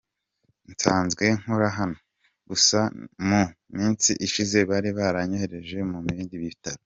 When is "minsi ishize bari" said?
3.77-4.89